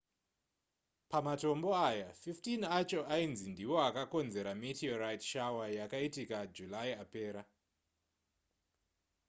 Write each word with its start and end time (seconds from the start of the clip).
pamatombo 1.11 1.69
aya 1.89 2.09
15 2.23 2.65
acho 2.79 2.99
ainzi 3.15 3.45
ndiwo 3.53 3.77
akakonzera 3.89 4.51
meterorite 4.61 5.25
shower 5.31 5.67
yakaitika 5.79 6.37
july 6.55 6.89
apera 7.03 7.41